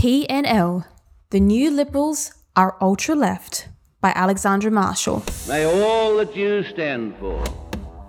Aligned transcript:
TNL 0.00 0.86
The 1.28 1.40
New 1.40 1.70
Liberals 1.70 2.32
Are 2.56 2.74
Ultra 2.80 3.14
Left 3.14 3.68
by 4.00 4.14
Alexandra 4.16 4.70
Marshall. 4.70 5.22
May 5.46 5.66
all 5.66 6.16
that 6.16 6.34
you 6.34 6.62
stand 6.62 7.14
for 7.18 7.44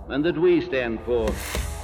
and 0.07 0.23
that 0.23 0.37
we 0.37 0.61
stand 0.61 1.01
for 1.01 1.29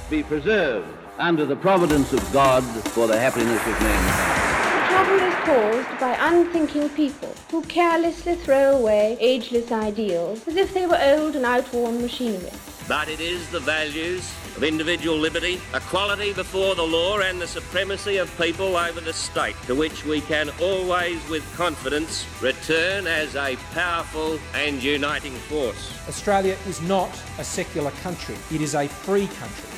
be 0.08 0.22
preserved 0.22 0.88
under 1.18 1.44
the 1.44 1.56
providence 1.56 2.14
of 2.14 2.32
God 2.32 2.64
for 2.94 3.06
the 3.06 3.20
happiness 3.20 3.60
of 3.60 3.80
mankind. 3.82 4.72
The 4.72 4.94
trouble 4.94 5.20
is 5.26 5.34
caused 5.44 6.00
by 6.00 6.16
unthinking 6.18 6.88
people 6.88 7.34
who 7.50 7.60
carelessly 7.64 8.36
throw 8.36 8.78
away 8.78 9.18
ageless 9.20 9.70
ideals 9.70 10.48
as 10.48 10.56
if 10.56 10.72
they 10.72 10.86
were 10.86 10.98
old 11.02 11.36
and 11.36 11.44
outworn 11.44 12.00
machinery. 12.00 12.50
But 12.88 13.10
it 13.10 13.20
is 13.20 13.46
the 13.50 13.60
values 13.60 14.26
of 14.58 14.64
individual 14.64 15.16
liberty, 15.16 15.60
equality 15.72 16.32
before 16.32 16.74
the 16.74 16.82
law, 16.82 17.20
and 17.20 17.40
the 17.40 17.46
supremacy 17.46 18.16
of 18.16 18.28
people 18.36 18.76
over 18.76 19.00
the 19.00 19.12
state 19.12 19.54
to 19.68 19.74
which 19.76 20.04
we 20.04 20.20
can 20.22 20.50
always, 20.60 21.16
with 21.28 21.44
confidence, 21.54 22.26
return 22.42 23.06
as 23.06 23.36
a 23.36 23.54
powerful 23.72 24.36
and 24.54 24.82
uniting 24.82 25.34
force. 25.48 25.96
Australia 26.08 26.56
is 26.66 26.82
not 26.82 27.08
a 27.38 27.44
secular 27.44 27.92
country, 28.02 28.34
it 28.50 28.60
is 28.60 28.74
a 28.74 28.88
free 28.88 29.28
country. 29.28 29.68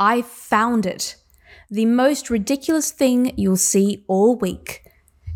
I 0.00 0.22
found 0.22 0.84
it. 0.86 1.14
The 1.70 1.86
most 1.86 2.30
ridiculous 2.30 2.90
thing 2.90 3.32
you'll 3.36 3.56
see 3.56 4.04
all 4.08 4.34
week. 4.34 4.82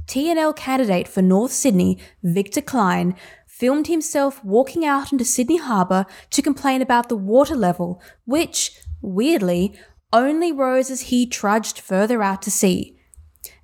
TNL 0.08 0.56
candidate 0.56 1.06
for 1.06 1.22
North 1.22 1.52
Sydney, 1.52 1.98
Victor 2.24 2.60
Kline, 2.60 3.14
filmed 3.58 3.86
himself 3.86 4.44
walking 4.44 4.84
out 4.84 5.12
into 5.12 5.24
Sydney 5.24 5.56
Harbour 5.56 6.04
to 6.28 6.42
complain 6.42 6.82
about 6.82 7.08
the 7.08 7.16
water 7.16 7.56
level, 7.56 8.02
which, 8.26 8.78
weirdly, 9.00 9.74
only 10.12 10.52
rose 10.52 10.90
as 10.90 11.02
he 11.02 11.26
trudged 11.26 11.80
further 11.80 12.22
out 12.22 12.42
to 12.42 12.50
sea. 12.50 12.98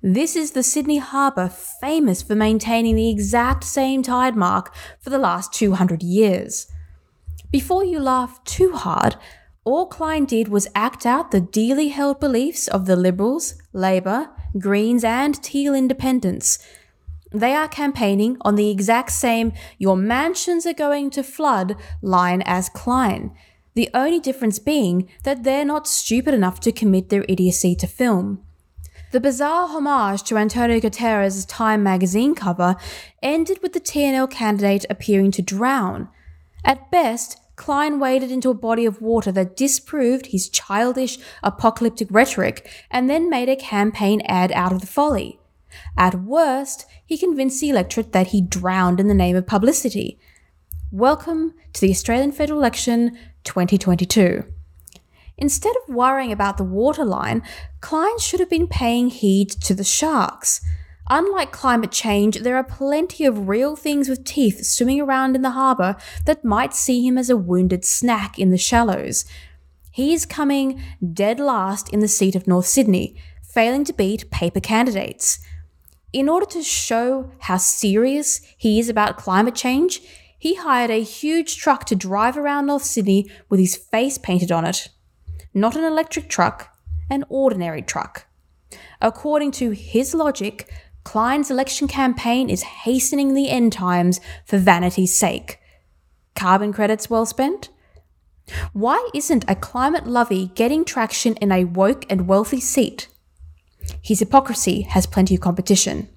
This 0.01 0.35
is 0.35 0.51
the 0.51 0.63
Sydney 0.63 0.97
Harbour 0.97 1.47
famous 1.47 2.23
for 2.23 2.33
maintaining 2.33 2.95
the 2.95 3.11
exact 3.11 3.63
same 3.63 4.01
tide 4.01 4.35
mark 4.35 4.73
for 4.99 5.11
the 5.11 5.19
last 5.19 5.53
200 5.53 6.01
years. 6.01 6.71
Before 7.51 7.85
you 7.85 7.99
laugh 7.99 8.43
too 8.45 8.71
hard, 8.71 9.15
all 9.63 9.85
Kline 9.85 10.25
did 10.25 10.47
was 10.47 10.67
act 10.73 11.05
out 11.05 11.29
the 11.29 11.39
dearly 11.39 11.89
held 11.89 12.19
beliefs 12.19 12.67
of 12.67 12.87
the 12.87 12.95
Liberals, 12.95 13.55
Labor, 13.73 14.31
Greens, 14.57 15.03
and 15.03 15.41
Teal 15.43 15.75
Independents 15.75 16.57
they 17.33 17.53
are 17.53 17.67
campaigning 17.67 18.37
on 18.41 18.55
the 18.55 18.69
exact 18.69 19.11
same 19.11 19.51
your 19.77 19.97
mansions 19.97 20.65
are 20.65 20.73
going 20.73 21.09
to 21.09 21.23
flood 21.23 21.75
line 22.01 22.43
as 22.45 22.69
Kline. 22.69 23.31
The 23.73 23.89
only 23.93 24.19
difference 24.19 24.59
being 24.59 25.09
that 25.23 25.43
they're 25.43 25.65
not 25.65 25.87
stupid 25.87 26.33
enough 26.33 26.59
to 26.61 26.71
commit 26.71 27.09
their 27.09 27.25
idiocy 27.27 27.75
to 27.75 27.87
film. 27.87 28.43
The 29.11 29.19
bizarre 29.19 29.67
homage 29.67 30.23
to 30.23 30.37
Antonio 30.37 30.79
Guterres' 30.79 31.45
Time 31.47 31.83
magazine 31.83 32.35
cover 32.35 32.75
ended 33.21 33.59
with 33.61 33.73
the 33.73 33.79
TNL 33.79 34.29
candidate 34.29 34.85
appearing 34.89 35.31
to 35.31 35.41
drown. 35.41 36.09
At 36.63 36.89
best, 36.91 37.37
Kline 37.55 37.99
waded 37.99 38.31
into 38.31 38.49
a 38.49 38.55
body 38.55 38.85
of 38.85 39.01
water 39.01 39.31
that 39.31 39.55
disproved 39.55 40.27
his 40.27 40.49
childish, 40.49 41.19
apocalyptic 41.43 42.07
rhetoric 42.09 42.67
and 42.89 43.09
then 43.09 43.29
made 43.29 43.49
a 43.49 43.55
campaign 43.55 44.21
ad 44.25 44.51
out 44.51 44.71
of 44.71 44.81
the 44.81 44.87
folly. 44.87 45.39
At 45.97 46.21
worst, 46.21 46.85
he 47.05 47.17
convinced 47.17 47.61
the 47.61 47.69
electorate 47.69 48.11
that 48.11 48.27
he 48.27 48.41
drowned 48.41 48.99
in 48.99 49.07
the 49.07 49.13
name 49.13 49.35
of 49.35 49.47
publicity. 49.47 50.19
Welcome 50.91 51.53
to 51.73 51.81
the 51.81 51.89
Australian 51.89 52.31
federal 52.31 52.59
election 52.59 53.17
2022. 53.43 54.45
Instead 55.37 55.75
of 55.75 55.95
worrying 55.95 56.31
about 56.31 56.57
the 56.57 56.63
waterline, 56.63 57.41
Kline 57.81 58.19
should 58.19 58.39
have 58.39 58.49
been 58.49 58.67
paying 58.67 59.09
heed 59.09 59.49
to 59.49 59.73
the 59.73 59.83
sharks. 59.83 60.61
Unlike 61.09 61.51
climate 61.51 61.91
change, 61.91 62.39
there 62.39 62.55
are 62.55 62.63
plenty 62.63 63.25
of 63.25 63.49
real 63.49 63.75
things 63.75 64.07
with 64.07 64.23
teeth 64.23 64.65
swimming 64.65 65.01
around 65.01 65.35
in 65.35 65.41
the 65.41 65.51
harbour 65.51 65.95
that 66.25 66.45
might 66.45 66.73
see 66.73 67.05
him 67.05 67.17
as 67.17 67.29
a 67.29 67.35
wounded 67.35 67.83
snack 67.83 68.39
in 68.39 68.51
the 68.51 68.57
shallows. 68.57 69.25
He 69.91 70.13
is 70.13 70.25
coming 70.25 70.81
dead 71.13 71.39
last 71.39 71.89
in 71.89 71.99
the 71.99 72.07
seat 72.07 72.35
of 72.35 72.47
North 72.47 72.67
Sydney, 72.67 73.15
failing 73.43 73.83
to 73.85 73.93
beat 73.93 74.31
paper 74.31 74.59
candidates. 74.59 75.39
In 76.13 76.29
order 76.29 76.45
to 76.45 76.61
show 76.61 77.31
how 77.39 77.57
serious 77.57 78.39
he 78.55 78.79
is 78.79 78.87
about 78.87 79.17
climate 79.17 79.55
change, 79.55 79.99
he 80.37 80.53
hired 80.53 80.91
a 80.91 81.01
huge 81.01 81.57
truck 81.57 81.85
to 81.85 81.95
drive 81.95 82.37
around 82.37 82.67
North 82.67 82.83
Sydney 82.83 83.27
with 83.49 83.59
his 83.59 83.75
face 83.75 84.19
painted 84.19 84.51
on 84.51 84.63
it. 84.63 84.89
Not 85.55 85.75
an 85.75 85.83
electric 85.83 86.29
truck, 86.29 86.77
an 87.09 87.25
ordinary 87.29 87.81
truck. 87.81 88.27
According 89.01 89.51
to 89.53 89.71
his 89.71 90.13
logic, 90.13 90.71
Kline's 91.03 91.49
election 91.49 91.87
campaign 91.87 92.47
is 92.47 92.61
hastening 92.61 93.33
the 93.33 93.49
end 93.49 93.73
times 93.73 94.21
for 94.45 94.59
vanity's 94.59 95.15
sake. 95.15 95.59
Carbon 96.35 96.71
credits 96.73 97.09
well 97.09 97.25
spent? 97.25 97.69
Why 98.71 99.09
isn't 99.15 99.45
a 99.47 99.55
climate 99.55 100.05
lovey 100.05 100.51
getting 100.53 100.85
traction 100.85 101.35
in 101.35 101.51
a 101.51 101.65
woke 101.65 102.05
and 102.07 102.27
wealthy 102.27 102.59
seat? 102.59 103.07
His 104.01 104.19
hypocrisy 104.19 104.81
has 104.81 105.05
plenty 105.05 105.35
of 105.35 105.41
competition. 105.41 106.09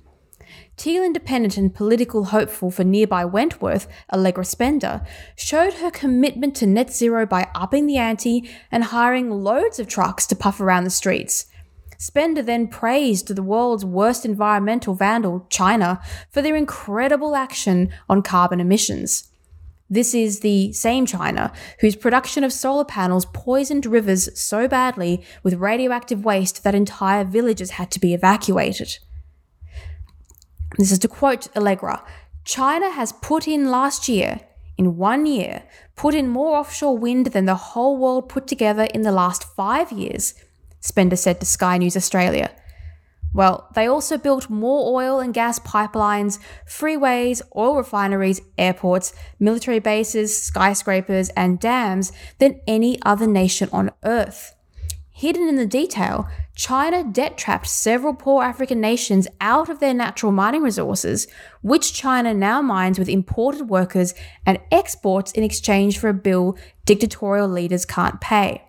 Teal 0.77 1.03
Independent 1.03 1.56
and 1.56 1.75
political 1.75 2.27
hopeful 2.27 2.71
for 2.71 2.84
nearby 2.84 3.25
Wentworth, 3.25 3.88
Allegra 4.12 4.44
Spender, 4.44 5.06
showed 5.34 5.75
her 5.75 5.91
commitment 5.91 6.55
to 6.56 6.66
net 6.66 6.93
zero 6.93 7.25
by 7.25 7.49
upping 7.55 7.87
the 7.87 7.97
ante 7.97 8.50
and 8.71 8.84
hiring 8.84 9.31
loads 9.31 9.78
of 9.78 9.88
trucks 9.88 10.26
to 10.26 10.37
puff 10.37 10.60
around 10.60 10.84
the 10.84 10.91
streets. 10.91 11.47
Spender 11.99 12.43
then 12.43 12.69
praised 12.69 13.34
the 13.34 13.43
world's 13.43 13.87
worst 13.87 14.26
environmental 14.26 14.94
vandal, 14.94 15.47
China, 15.49 16.00
for 16.31 16.43
their 16.43 16.56
incredible 16.56 17.34
action 17.34 17.91
on 18.09 18.22
carbon 18.22 18.60
emissions. 18.60 19.31
This 19.89 20.15
is 20.15 20.41
the 20.41 20.73
same 20.73 21.07
China 21.07 21.53
whose 21.81 21.95
production 21.95 22.43
of 22.43 22.53
solar 22.53 22.85
panels 22.85 23.27
poisoned 23.27 23.87
rivers 23.87 24.39
so 24.39 24.67
badly 24.67 25.25
with 25.43 25.55
radioactive 25.55 26.25
waste 26.25 26.65
that 26.65 26.75
entire 26.75 27.25
villages 27.25 27.73
had 27.73 27.91
to 27.93 28.01
be 28.01 28.13
evacuated. 28.13 28.99
This 30.77 30.91
is 30.91 30.99
to 31.01 31.09
quote 31.09 31.55
Allegra 31.57 32.03
China 32.45 32.91
has 32.91 33.13
put 33.13 33.47
in 33.49 33.71
last 33.71 34.09
year, 34.09 34.41
in 34.77 34.97
one 34.97 35.27
year, 35.27 35.65
put 35.95 36.15
in 36.15 36.29
more 36.29 36.57
offshore 36.57 36.99
wind 36.99 37.27
than 37.27 37.45
the 37.45 37.55
whole 37.55 37.97
world 37.97 38.29
put 38.29 38.47
together 38.47 38.85
in 38.95 39.03
the 39.03 39.13
last 39.13 39.43
five 39.43 39.91
years, 39.91 40.35
Spender 40.81 41.17
said 41.17 41.41
to 41.41 41.47
Sky 41.47 41.79
News 41.79 41.97
Australia. 41.97 42.51
Well, 43.37 43.69
they 43.75 43.87
also 43.87 44.17
built 44.17 44.49
more 44.49 44.97
oil 44.97 45.21
and 45.21 45.35
gas 45.35 45.59
pipelines, 45.59 46.39
freeways, 46.67 47.43
oil 47.55 47.77
refineries, 47.77 48.41
airports, 48.57 49.13
military 49.39 49.79
bases, 49.79 50.35
skyscrapers, 50.43 51.29
and 51.37 51.61
dams 51.61 52.13
than 52.39 52.63
any 52.67 52.99
other 53.03 53.27
nation 53.27 53.69
on 53.73 53.91
Earth. 54.03 54.55
Hidden 55.11 55.49
in 55.49 55.57
the 55.57 55.67
detail, 55.67 56.27
China 56.55 57.05
debt 57.05 57.37
trapped 57.37 57.67
several 57.67 58.15
poor 58.15 58.43
African 58.43 58.81
nations 58.81 59.29
out 59.39 59.69
of 59.69 59.81
their 59.81 59.93
natural 59.93 60.33
mining 60.33 60.63
resources, 60.63 61.27
which 61.61 61.93
China 61.93 62.33
now 62.33 62.63
mines 62.63 62.99
with 62.99 63.07
imported 63.07 63.69
workers 63.69 64.15
and 64.47 64.59
exports 64.73 65.33
in 65.33 65.45
exchange 65.45 65.99
for 65.99 66.09
a 66.09 66.15
bill 66.15 66.57
dictatorial 66.87 67.49
leaders 67.49 67.85
can't 67.85 68.19
pay, 68.19 68.65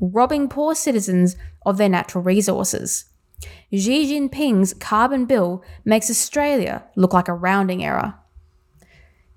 robbing 0.00 0.48
poor 0.48 0.76
citizens 0.76 1.34
of 1.66 1.76
their 1.76 1.88
natural 1.88 2.22
resources. 2.22 3.06
Xi 3.72 4.06
Jinping's 4.06 4.74
carbon 4.74 5.24
bill 5.26 5.62
makes 5.84 6.10
Australia 6.10 6.84
look 6.96 7.12
like 7.12 7.28
a 7.28 7.34
rounding 7.34 7.84
error. 7.84 8.14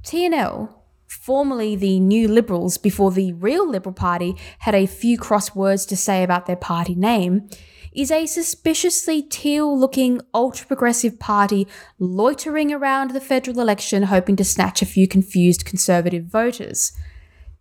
TNL, 0.04 0.74
formerly 1.08 1.76
the 1.76 2.00
New 2.00 2.28
Liberals 2.28 2.78
before 2.78 3.12
the 3.12 3.34
real 3.34 3.68
Liberal 3.68 3.94
Party 3.94 4.36
had 4.60 4.76
a 4.76 4.86
few 4.86 5.18
cross 5.18 5.56
words 5.56 5.86
to 5.88 5.98
say 5.98 6.24
about 6.24 6.46
their 6.46 6.56
party 6.56 6.96
name, 6.96 7.50
is 7.92 8.12
a 8.12 8.26
suspiciously 8.26 9.22
teal 9.22 9.78
looking 9.78 10.22
ultra 10.34 10.68
progressive 10.68 11.18
party 11.18 11.66
loitering 11.98 12.72
around 12.72 13.12
the 13.12 13.22
federal 13.22 13.60
election 13.62 14.04
hoping 14.04 14.36
to 14.36 14.44
snatch 14.44 14.82
a 14.82 14.86
few 14.86 15.08
confused 15.08 15.66
conservative 15.66 16.26
voters. 16.26 16.92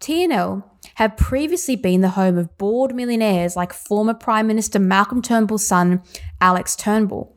TNL 0.05 0.63
have 0.97 1.17
previously 1.17 1.77
been 1.77 2.03
the 2.03 2.11
home 2.11 2.37
of 2.37 2.59
bored 2.59 2.95
millionaires 2.95 3.57
like 3.57 3.73
former 3.73 4.13
Prime 4.13 4.47
Minister 4.47 4.79
Malcolm 4.79 5.23
Turnbull's 5.23 5.67
son, 5.67 6.03
Alex 6.43 6.77
Turnbull. 6.77 7.35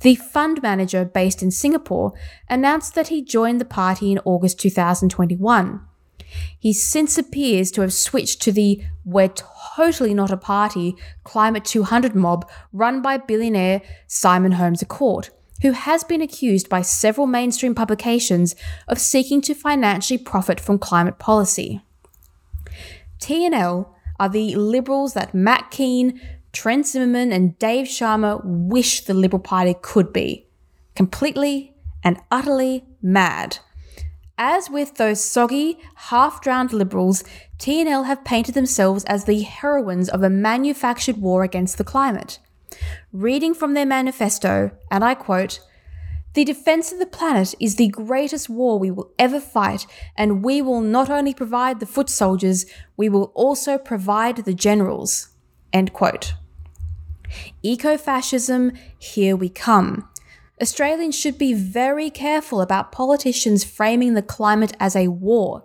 The 0.00 0.14
fund 0.14 0.62
manager 0.62 1.04
based 1.04 1.42
in 1.42 1.50
Singapore 1.50 2.14
announced 2.48 2.94
that 2.94 3.08
he 3.08 3.22
joined 3.22 3.60
the 3.60 3.66
party 3.66 4.12
in 4.12 4.18
August 4.24 4.58
2021. 4.60 5.82
He 6.58 6.72
since 6.72 7.18
appears 7.18 7.70
to 7.72 7.82
have 7.82 7.92
switched 7.92 8.40
to 8.42 8.52
the 8.52 8.82
We're 9.04 9.34
totally 9.76 10.14
not 10.14 10.30
a 10.30 10.38
party 10.38 10.96
Climate 11.22 11.66
200 11.66 12.14
mob 12.14 12.48
run 12.72 13.02
by 13.02 13.18
billionaire 13.18 13.82
Simon 14.06 14.52
Holmes 14.52 14.82
Court, 14.88 15.28
who 15.60 15.72
has 15.72 16.02
been 16.02 16.22
accused 16.22 16.70
by 16.70 16.80
several 16.80 17.26
mainstream 17.26 17.74
publications 17.74 18.56
of 18.88 18.98
seeking 18.98 19.42
to 19.42 19.54
financially 19.54 20.16
profit 20.16 20.58
from 20.58 20.78
climate 20.78 21.18
policy. 21.18 21.82
TNL 23.20 23.88
are 24.18 24.28
the 24.28 24.54
Liberals 24.56 25.14
that 25.14 25.34
Matt 25.34 25.70
Kean, 25.70 26.20
Trent 26.52 26.86
Zimmerman 26.86 27.32
and 27.32 27.58
Dave 27.58 27.86
Sharma 27.86 28.40
wish 28.44 29.04
the 29.04 29.14
Liberal 29.14 29.42
Party 29.42 29.74
could 29.82 30.12
be. 30.12 30.46
Completely 30.94 31.74
and 32.02 32.18
utterly 32.30 32.84
mad. 33.02 33.58
As 34.38 34.68
with 34.68 34.96
those 34.96 35.22
soggy, 35.22 35.78
half 35.94 36.42
drowned 36.42 36.72
liberals, 36.72 37.24
TNL 37.58 38.04
have 38.06 38.24
painted 38.24 38.54
themselves 38.54 39.04
as 39.04 39.24
the 39.24 39.40
heroines 39.42 40.08
of 40.08 40.22
a 40.22 40.30
manufactured 40.30 41.16
war 41.18 41.42
against 41.42 41.78
the 41.78 41.84
climate. 41.84 42.38
Reading 43.12 43.54
from 43.54 43.74
their 43.74 43.86
manifesto, 43.86 44.70
and 44.90 45.02
I 45.02 45.14
quote, 45.14 45.60
the 46.36 46.44
defense 46.44 46.92
of 46.92 46.98
the 46.98 47.06
planet 47.06 47.54
is 47.58 47.76
the 47.76 47.88
greatest 47.88 48.50
war 48.50 48.78
we 48.78 48.90
will 48.90 49.10
ever 49.18 49.40
fight, 49.40 49.86
and 50.18 50.44
we 50.44 50.60
will 50.60 50.82
not 50.82 51.08
only 51.08 51.32
provide 51.32 51.80
the 51.80 51.86
foot 51.86 52.10
soldiers, 52.10 52.66
we 52.94 53.08
will 53.08 53.32
also 53.34 53.78
provide 53.78 54.36
the 54.36 54.52
generals. 54.52 55.30
End 55.72 55.94
quote. 55.94 56.34
Eco 57.62 57.96
fascism, 57.96 58.72
here 58.98 59.34
we 59.34 59.48
come. 59.48 60.06
Australians 60.60 61.18
should 61.18 61.38
be 61.38 61.54
very 61.54 62.10
careful 62.10 62.60
about 62.60 62.92
politicians 62.92 63.64
framing 63.64 64.12
the 64.12 64.20
climate 64.20 64.74
as 64.78 64.94
a 64.94 65.08
war. 65.08 65.64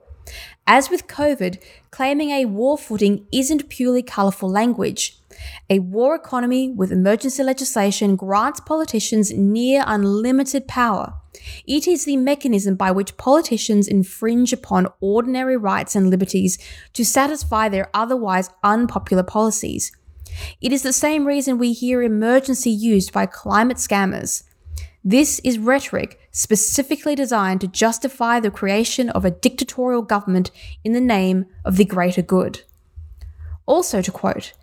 As 0.66 0.90
with 0.90 1.06
COVID, 1.06 1.62
claiming 1.92 2.30
a 2.30 2.46
war 2.46 2.78
footing 2.78 3.28
isn't 3.34 3.68
purely 3.68 4.04
colourful 4.04 4.50
language. 4.50 5.21
A 5.70 5.80
war 5.80 6.16
economy 6.16 6.70
with 6.70 6.92
emergency 6.92 7.44
legislation 7.44 8.16
grants 8.16 8.60
politicians 8.60 9.32
near 9.32 9.84
unlimited 9.86 10.68
power. 10.68 11.14
It 11.66 11.88
is 11.88 12.06
the 12.06 12.18
mechanism 12.18 12.76
by 12.76 12.92
which 12.92 13.18
politicians 13.18 13.88
infringe 13.88 14.54
upon 14.54 14.88
ordinary 15.00 15.58
rights 15.58 15.96
and 15.96 16.10
liberties 16.10 16.58
to 16.94 17.06
satisfy 17.06 17.70
their 17.70 17.90
otherwise 17.94 18.50
unpopular 18.64 19.24
policies. 19.24 19.92
It 20.62 20.72
is 20.72 20.84
the 20.84 20.94
same 20.94 21.26
reason 21.26 21.58
we 21.58 21.74
hear 21.74 22.02
emergency 22.02 22.70
used 22.70 23.12
by 23.12 23.26
climate 23.26 23.78
scammers. 23.78 24.44
This 25.04 25.40
is 25.44 25.58
rhetoric 25.58 26.20
specifically 26.32 27.16
designed 27.16 27.62
to 27.62 27.68
justify 27.68 28.40
the 28.40 28.52
creation 28.52 29.10
of 29.10 29.26
a 29.26 29.32
dictatorial 29.32 30.04
government 30.04 30.52
in 30.84 30.94
the 30.94 31.02
name 31.02 31.48
of 31.66 31.78
the 31.78 31.86
greater 31.86 32.22
good. 32.22 32.62
Also, 33.66 34.02
to 34.02 34.12
quote, 34.12 34.54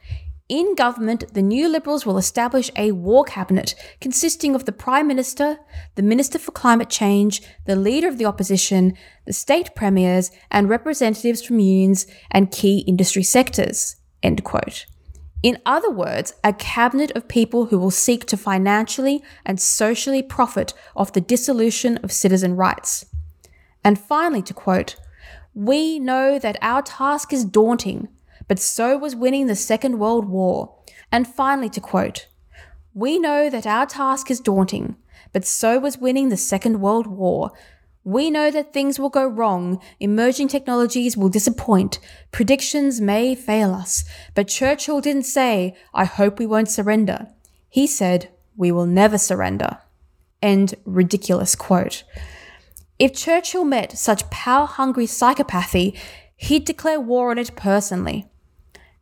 in 0.49 0.75
government, 0.75 1.35
the 1.35 1.43
new 1.43 1.69
Liberals 1.69 2.07
will 2.07 2.17
establish 2.17 2.71
a 2.75 2.93
war 2.93 3.25
cabinet 3.25 3.75
consisting 4.01 4.55
of 4.55 4.65
the 4.65 4.73
Prime 4.73 5.07
Minister, 5.07 5.59
the 5.95 6.03
Minister 6.03 6.39
for 6.39 6.53
Climate 6.53 6.89
Change, 6.89 7.43
the 7.67 7.77
Leader 7.77 8.09
of 8.09 8.17
the 8.17 8.25
Opposition, 8.25 8.97
the 9.27 9.33
state 9.33 9.75
premiers, 9.75 10.31
and 10.51 10.69
representatives 10.69 11.45
from 11.45 11.59
unions 11.59 12.07
and 12.31 12.51
key 12.51 12.79
industry 12.87 13.23
sectors. 13.23 13.97
End 14.23 14.43
quote. 14.43 14.87
In 15.43 15.59
other 15.67 15.91
words, 15.91 16.35
a 16.43 16.53
cabinet 16.53 17.13
of 17.13 17.29
people 17.29 17.67
who 17.67 17.79
will 17.79 17.93
seek 17.93 18.25
to 18.27 18.37
financially 18.37 19.23
and 19.45 19.61
socially 19.61 20.23
profit 20.23 20.73
off 20.97 21.13
the 21.13 21.21
dissolution 21.21 21.99
of 21.99 22.11
citizen 22.11 22.57
rights. 22.57 23.05
And 23.85 23.99
finally, 23.99 24.43
to 24.43 24.55
quote, 24.55 24.97
we 25.55 25.99
know 25.99 26.39
that 26.39 26.57
our 26.61 26.83
task 26.83 27.33
is 27.33 27.45
daunting, 27.45 28.09
but 28.49 28.59
so 28.59 28.97
was 28.97 29.15
winning 29.15 29.47
the 29.47 29.55
Second 29.55 29.99
World 29.99 30.29
War. 30.29 30.75
And 31.13 31.27
finally, 31.27 31.69
to 31.71 31.81
quote, 31.81 32.27
We 32.95 33.19
know 33.19 33.49
that 33.51 33.67
our 33.67 33.87
task 33.87 34.31
is 34.31 34.41
daunting, 34.41 34.97
but 35.33 35.45
so 35.45 35.79
was 35.79 35.99
winning 35.99 36.31
the 36.31 36.37
Second 36.37 36.81
World 36.81 37.07
War. 37.07 37.53
We 38.05 38.31
know 38.31 38.51
that 38.51 38.73
things 38.73 38.99
will 38.99 39.11
go 39.11 39.27
wrong, 39.27 39.81
emerging 40.01 40.49
technologies 40.49 41.17
will 41.17 41.29
disappoint, 41.29 41.99
predictions 42.33 43.03
may 43.03 43.35
fail 43.35 43.75
us, 43.75 44.05
but 44.35 44.49
Churchill 44.49 45.03
didn't 45.03 45.25
say, 45.25 45.77
I 45.93 46.07
hope 46.07 46.39
we 46.39 46.47
won't 46.47 46.71
surrender. 46.71 47.27
He 47.69 47.87
said, 47.87 48.31
We 48.57 48.73
will 48.73 48.87
never 48.87 49.19
surrender. 49.19 49.79
End 50.41 50.75
ridiculous 50.87 51.55
quote. 51.55 52.05
If 52.99 53.13
Churchill 53.13 53.65
met 53.65 53.99
such 53.99 54.31
power 54.31 54.67
hungry 54.67 55.07
psychopathy, 55.07 55.97
he'd 56.37 56.65
declare 56.65 57.01
war 57.01 57.31
on 57.31 57.39
it 57.39 57.55
personally. 57.57 58.27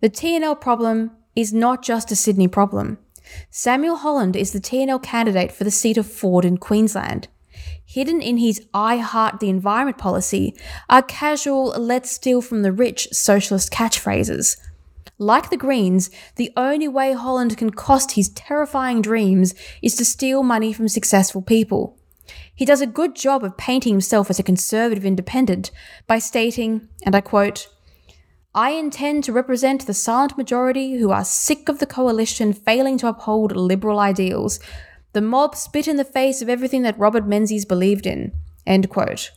The 0.00 0.10
TNL 0.10 0.60
problem 0.60 1.12
is 1.34 1.54
not 1.54 1.82
just 1.82 2.10
a 2.10 2.16
Sydney 2.16 2.48
problem. 2.48 2.98
Samuel 3.50 3.96
Holland 3.96 4.37
is 4.37 4.52
the 4.52 4.60
TNL 4.60 5.02
candidate 5.02 5.52
for 5.52 5.64
the 5.64 5.70
seat 5.70 5.96
of 5.96 6.06
Forde 6.06 6.44
in 6.44 6.58
Queensland. 6.58 7.28
Hidden 7.84 8.20
in 8.20 8.37
his 8.37 8.66
I 8.75 8.98
Heart 8.98 9.40
the 9.40 9.48
Environment 9.48 9.96
policy 9.96 10.54
are 10.90 11.02
casual, 11.02 11.69
let's 11.78 12.10
steal 12.10 12.43
from 12.43 12.62
the 12.62 12.72
rich 12.72 13.08
socialist 13.12 13.72
catchphrases. 13.72 14.58
Like 15.19 15.48
the 15.48 15.56
Greens, 15.56 16.10
the 16.34 16.52
only 16.56 16.88
way 16.88 17.14
Holland 17.14 17.56
can 17.56 17.70
cost 17.70 18.12
his 18.12 18.28
terrifying 18.28 19.00
dreams 19.00 19.54
is 19.81 19.94
to 19.96 20.04
steal 20.04 20.42
money 20.42 20.75
from 20.75 20.88
successful 20.88 21.40
people. 21.40 21.96
He 22.54 22.66
does 22.66 22.82
a 22.82 22.87
good 22.87 23.14
job 23.16 23.44
of 23.44 23.56
painting 23.56 23.94
himself 23.94 24.28
as 24.28 24.38
a 24.38 24.42
conservative 24.42 25.06
independent 25.06 25.70
by 26.06 26.19
stating, 26.19 26.88
and 27.02 27.14
I 27.14 27.22
quote, 27.22 27.69
I 28.56 28.70
intend 28.70 29.23
to 29.25 29.35
represent 29.35 29.87
the 29.87 29.93
silent 29.93 30.38
majority 30.38 30.97
who 30.97 31.11
are 31.11 31.26
sick 31.26 31.69
of 31.69 31.79
the 31.79 31.85
coalition 31.85 32.55
failing 32.55 32.97
to 32.99 33.06
uphold 33.06 33.55
liberal 33.55 33.99
ideals. 33.99 34.61
The 35.12 35.20
mob 35.20 35.55
spit 35.55 35.87
in 35.87 35.99
the 35.99 36.06
face 36.06 36.41
of 36.41 36.49
everything 36.49 36.81
that 36.81 36.99
Robert 36.99 37.26
Menzies 37.26 37.67
believed 37.67 38.06
in. 38.06 38.32
End 38.67 38.88
quote. 38.88 39.31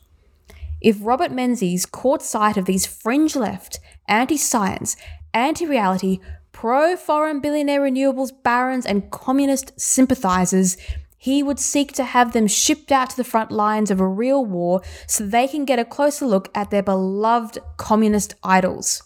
If 0.80 0.95
Robert 1.01 1.33
Menzies 1.33 1.86
caught 1.86 2.21
sight 2.21 2.56
of 2.56 2.63
these 2.63 2.86
fringe 2.86 3.36
left, 3.36 3.81
anti 4.07 4.38
science, 4.38 4.95
anti 5.33 5.65
reality, 5.65 6.22
pro 6.54 6.95
foreign 6.95 7.42
billionaire 7.42 7.81
renewables 7.81 8.31
barons, 8.42 8.86
and 8.86 9.12
communist 9.12 9.77
sympathizers, 9.77 10.77
he 11.18 11.44
would 11.44 11.60
seek 11.60 11.92
to 11.92 12.06
have 12.06 12.31
them 12.31 12.48
shipped 12.48 12.89
out 12.89 13.10
to 13.10 13.18
the 13.18 13.25
front 13.25 13.51
lines 13.51 13.92
of 13.92 14.00
a 14.00 14.07
real 14.07 14.45
war 14.45 14.81
so 15.07 15.25
they 15.25 15.45
can 15.45 15.65
get 15.65 15.77
a 15.77 15.83
closer 15.83 16.25
look 16.25 16.50
at 16.56 16.72
their 16.72 16.81
beloved 16.81 17.60
communist 17.75 18.36
idols. 18.45 19.04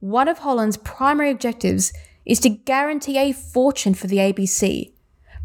One 0.00 0.28
of 0.28 0.38
Holland's 0.38 0.78
primary 0.78 1.30
objectives 1.30 1.92
is 2.24 2.40
to 2.40 2.48
guarantee 2.48 3.18
a 3.18 3.32
fortune 3.32 3.92
for 3.92 4.06
the 4.06 4.16
ABC, 4.16 4.92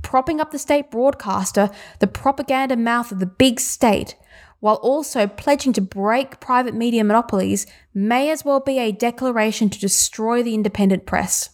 propping 0.01 0.39
up 0.39 0.51
the 0.51 0.59
state 0.59 0.89
broadcaster, 0.89 1.69
the 1.99 2.07
propaganda 2.07 2.77
mouth 2.77 3.11
of 3.11 3.19
the 3.19 3.25
big 3.25 3.59
state, 3.59 4.15
while 4.61 4.75
also 4.75 5.27
pledging 5.27 5.73
to 5.73 5.81
break 5.81 6.39
private 6.39 6.73
media 6.73 7.03
monopolies, 7.03 7.67
may 7.93 8.29
as 8.29 8.45
well 8.45 8.61
be 8.61 8.79
a 8.79 8.93
declaration 8.93 9.69
to 9.69 9.79
destroy 9.79 10.41
the 10.41 10.53
independent 10.53 11.05
press. 11.05 11.49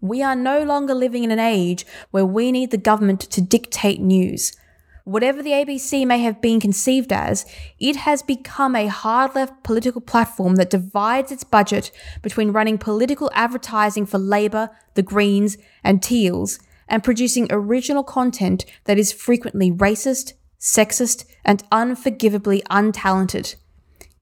We 0.00 0.24
are 0.24 0.34
no 0.34 0.64
longer 0.64 0.92
living 0.92 1.22
in 1.22 1.30
an 1.30 1.38
age 1.38 1.86
where 2.10 2.26
we 2.26 2.50
need 2.50 2.72
the 2.72 2.78
government 2.78 3.20
to 3.20 3.40
dictate 3.40 4.00
news. 4.00 4.56
Whatever 5.06 5.40
the 5.40 5.52
ABC 5.52 6.04
may 6.04 6.18
have 6.18 6.40
been 6.40 6.58
conceived 6.58 7.12
as, 7.12 7.46
it 7.78 7.94
has 7.94 8.24
become 8.24 8.74
a 8.74 8.88
hard 8.88 9.36
left 9.36 9.62
political 9.62 10.00
platform 10.00 10.56
that 10.56 10.68
divides 10.68 11.30
its 11.30 11.44
budget 11.44 11.92
between 12.22 12.50
running 12.50 12.76
political 12.76 13.30
advertising 13.32 14.04
for 14.04 14.18
Labour, 14.18 14.68
the 14.94 15.04
Greens, 15.04 15.58
and 15.84 16.02
Teals, 16.02 16.58
and 16.88 17.04
producing 17.04 17.46
original 17.50 18.02
content 18.02 18.64
that 18.86 18.98
is 18.98 19.12
frequently 19.12 19.70
racist, 19.70 20.32
sexist, 20.58 21.24
and 21.44 21.62
unforgivably 21.70 22.64
untalented. 22.68 23.54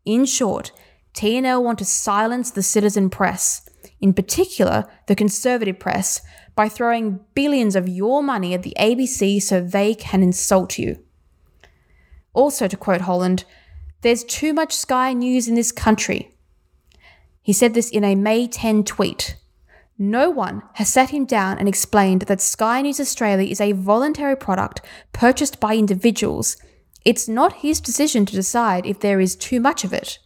In 0.04 0.26
short, 0.26 0.70
TNL 1.14 1.62
want 1.62 1.78
to 1.78 1.86
silence 1.86 2.50
the 2.50 2.62
citizen 2.62 3.08
press, 3.08 3.63
in 4.04 4.12
particular 4.12 4.86
the 5.06 5.16
conservative 5.16 5.78
press, 5.78 6.20
by 6.54 6.68
throwing 6.68 7.20
billions 7.32 7.74
of 7.74 7.88
your 7.88 8.22
money 8.22 8.52
at 8.52 8.62
the 8.62 8.76
ABC 8.78 9.40
so 9.40 9.62
they 9.62 9.94
can 9.94 10.22
insult 10.22 10.78
you. 10.78 11.02
Also, 12.34 12.68
to 12.68 12.76
quote 12.76 13.00
Holland, 13.00 13.44
there's 14.02 14.22
too 14.22 14.52
much 14.52 14.76
Sky 14.76 15.14
News 15.14 15.48
in 15.48 15.54
this 15.54 15.72
country. 15.72 16.36
He 17.40 17.54
said 17.54 17.72
this 17.72 17.88
in 17.88 18.04
a 18.04 18.14
May 18.14 18.46
10 18.46 18.84
tweet. 18.84 19.38
No 19.96 20.28
one 20.28 20.62
has 20.74 20.92
sat 20.92 21.08
him 21.08 21.24
down 21.24 21.56
and 21.56 21.66
explained 21.66 22.22
that 22.22 22.42
Sky 22.42 22.82
News 22.82 23.00
Australia 23.00 23.48
is 23.48 23.60
a 23.60 23.72
voluntary 23.72 24.36
product 24.36 24.82
purchased 25.14 25.60
by 25.60 25.76
individuals. 25.76 26.58
It's 27.06 27.26
not 27.26 27.62
his 27.64 27.80
decision 27.80 28.26
to 28.26 28.36
decide 28.36 28.84
if 28.84 29.00
there 29.00 29.18
is 29.18 29.34
too 29.34 29.60
much 29.60 29.82
of 29.82 29.94
it. 29.94 30.18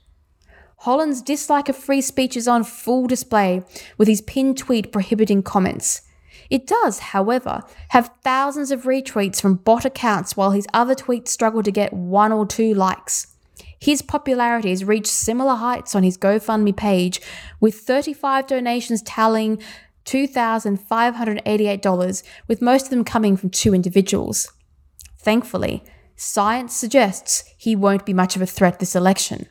Holland's 0.83 1.23
dislike 1.23 1.69
of 1.69 1.77
free 1.77 2.01
speech 2.01 2.37
is 2.37 2.47
on 2.47 2.63
full 2.63 3.09
display 3.09 3.65
with 3.97 4.07
his 4.07 4.21
pinned 4.21 4.59
tweet 4.59 4.93
prohibiting 4.93 5.43
comments. 5.43 6.03
It 6.51 6.67
does, 6.67 6.99
however, 7.01 7.63
have 7.89 8.13
thousands 8.23 8.71
of 8.71 8.85
retweets 8.85 9.41
from 9.41 9.57
bot 9.57 9.85
accounts 9.85 10.37
while 10.37 10.53
his 10.53 10.69
other 10.73 10.95
tweets 10.95 11.27
struggle 11.29 11.65
to 11.65 11.73
get 11.73 11.93
one 11.93 12.33
or 12.33 12.47
two 12.47 12.73
likes. 12.75 13.35
His 13.81 14.03
popularity 14.03 14.71
has 14.71 14.85
reached 14.85 15.09
similar 15.09 15.57
heights 15.57 15.95
on 15.95 16.03
his 16.05 16.17
GoFundMe 16.17 16.77
page, 16.77 17.21
with 17.61 17.75
35 17.77 18.47
donations 18.47 19.03
tallying 19.03 19.61
$2,588, 20.05 22.23
with 22.47 22.63
most 22.63 22.85
of 22.85 22.91
them 22.91 23.05
coming 23.05 23.37
from 23.37 23.51
two 23.51 23.75
individuals. 23.75 24.53
Thankfully, 25.19 25.83
science 26.17 26.75
suggests 26.75 27.45
he 27.57 27.77
won't 27.77 28.07
be 28.07 28.15
much 28.15 28.37
of 28.37 28.43
a 28.43 28.47
threat 28.47 28.79
this 28.79 28.97
election. 28.97 29.49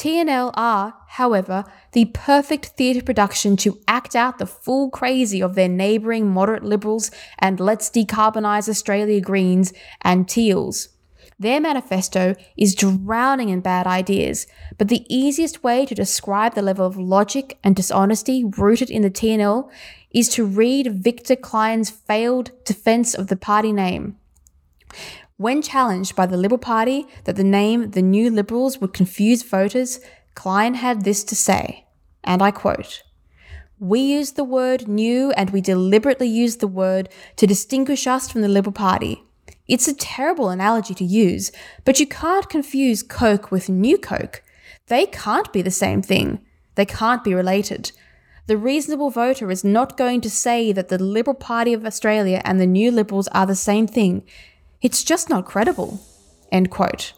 TNL 0.00 0.52
are, 0.54 0.94
however, 1.08 1.62
the 1.92 2.06
perfect 2.06 2.68
theatre 2.68 3.02
production 3.02 3.54
to 3.58 3.78
act 3.86 4.16
out 4.16 4.38
the 4.38 4.46
full 4.46 4.88
crazy 4.88 5.42
of 5.42 5.54
their 5.54 5.68
neighbouring 5.68 6.26
moderate 6.26 6.64
Liberals 6.64 7.10
and 7.38 7.60
Let's 7.60 7.90
Decarbonise 7.90 8.66
Australia 8.66 9.20
Greens 9.20 9.74
and 10.00 10.26
Teals. 10.26 10.88
Their 11.38 11.60
manifesto 11.60 12.34
is 12.56 12.74
drowning 12.74 13.50
in 13.50 13.60
bad 13.60 13.86
ideas, 13.86 14.46
but 14.78 14.88
the 14.88 15.04
easiest 15.14 15.62
way 15.62 15.84
to 15.84 15.94
describe 15.94 16.54
the 16.54 16.62
level 16.62 16.86
of 16.86 16.96
logic 16.96 17.58
and 17.62 17.76
dishonesty 17.76 18.42
rooted 18.42 18.88
in 18.88 19.02
the 19.02 19.10
TNL 19.10 19.68
is 20.12 20.30
to 20.30 20.46
read 20.46 21.04
Victor 21.04 21.36
Kline's 21.36 21.90
failed 21.90 22.52
defense 22.64 23.12
of 23.12 23.26
the 23.26 23.36
party 23.36 23.70
name. 23.70 24.16
When 25.40 25.62
challenged 25.62 26.16
by 26.16 26.26
the 26.26 26.36
Liberal 26.36 26.58
Party 26.58 27.06
that 27.24 27.36
the 27.36 27.44
name 27.44 27.92
the 27.92 28.02
New 28.02 28.28
Liberals 28.28 28.78
would 28.78 28.92
confuse 28.92 29.42
voters, 29.42 29.98
Kline 30.34 30.74
had 30.74 31.02
this 31.02 31.24
to 31.24 31.34
say, 31.34 31.86
and 32.22 32.42
I 32.42 32.50
quote 32.50 33.02
We 33.78 34.00
use 34.00 34.32
the 34.32 34.44
word 34.44 34.86
new 34.86 35.30
and 35.30 35.48
we 35.48 35.62
deliberately 35.62 36.28
use 36.28 36.56
the 36.56 36.68
word 36.68 37.08
to 37.36 37.46
distinguish 37.46 38.06
us 38.06 38.30
from 38.30 38.42
the 38.42 38.48
Liberal 38.48 38.74
Party. 38.74 39.24
It's 39.66 39.88
a 39.88 39.94
terrible 39.94 40.50
analogy 40.50 40.92
to 40.92 41.04
use, 41.04 41.52
but 41.86 41.98
you 41.98 42.06
can't 42.06 42.50
confuse 42.50 43.02
Coke 43.02 43.50
with 43.50 43.70
New 43.70 43.96
Coke. 43.96 44.42
They 44.88 45.06
can't 45.06 45.50
be 45.54 45.62
the 45.62 45.70
same 45.70 46.02
thing. 46.02 46.44
They 46.74 46.84
can't 46.84 47.24
be 47.24 47.32
related. 47.32 47.92
The 48.46 48.58
reasonable 48.58 49.08
voter 49.08 49.50
is 49.50 49.64
not 49.64 49.96
going 49.96 50.20
to 50.20 50.28
say 50.28 50.70
that 50.72 50.90
the 50.90 51.02
Liberal 51.02 51.32
Party 51.32 51.72
of 51.72 51.86
Australia 51.86 52.42
and 52.44 52.60
the 52.60 52.66
New 52.66 52.90
Liberals 52.90 53.28
are 53.28 53.46
the 53.46 53.54
same 53.54 53.86
thing. 53.86 54.22
It's 54.82 55.04
just 55.04 55.28
not 55.28 55.44
credible. 55.44 56.00
End 56.50 56.70
quote. 56.70 57.12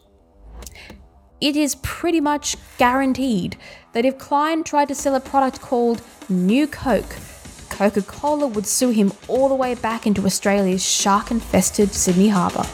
It 1.41 1.57
is 1.57 1.77
pretty 1.77 2.21
much 2.21 2.57
guaranteed 2.77 3.57
that 3.93 4.05
if 4.05 4.19
Kline 4.19 4.65
tried 4.65 4.89
to 4.89 4.97
sell 4.97 5.15
a 5.15 5.21
product 5.21 5.61
called 5.61 6.03
New 6.29 6.67
Coke, 6.67 7.17
Coca 7.71 8.03
Cola 8.03 8.49
would 8.49 8.67
sue 8.67 8.91
him 8.91 9.13
all 9.29 9.49
the 9.49 9.55
way 9.55 9.77
back 9.77 10.09
into 10.09 10.27
Australia's 10.27 10.85
shark 10.85 11.31
infested 11.31 11.93
Sydney 11.93 12.29
Harbour. 12.29 12.67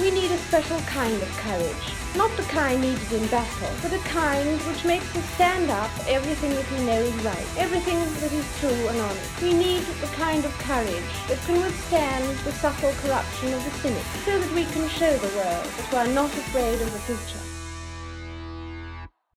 We 0.00 0.10
need 0.10 0.30
a 0.30 0.38
special 0.38 0.78
kind 0.80 1.22
of 1.22 1.28
courage. 1.38 1.94
Not 2.16 2.30
the 2.36 2.42
kind 2.44 2.80
needed 2.80 3.12
in 3.12 3.26
battle, 3.28 3.70
but 3.82 3.90
the 3.90 3.98
kind 4.08 4.60
which 4.62 4.84
makes 4.84 5.14
us 5.16 5.24
stand 5.34 5.70
up 5.70 5.90
for 5.90 6.08
everything 6.08 6.50
that 6.50 6.70
we 6.72 6.84
know 6.84 7.00
is 7.00 7.24
right, 7.24 7.46
everything 7.56 7.98
that 7.98 8.32
is 8.32 8.46
true 8.60 8.88
and 8.88 9.00
honest. 9.00 9.42
We 9.42 9.52
need 9.52 9.82
the 10.00 10.06
kind 10.14 10.44
of 10.44 10.52
courage 10.58 11.10
that 11.28 11.38
can 11.46 11.60
withstand 11.60 12.38
the 12.38 12.52
subtle 12.52 12.92
corruption 13.02 13.52
of 13.52 13.64
the 13.64 13.70
cynic, 13.78 14.04
so 14.24 14.38
that 14.38 14.54
we 14.54 14.64
can 14.64 14.88
show 14.88 15.16
the 15.16 15.36
world 15.36 15.64
that 15.64 15.92
we 15.92 15.98
are 15.98 16.14
not 16.14 16.30
afraid 16.30 16.80
of 16.80 16.92
the 16.92 16.98
future. 17.00 17.53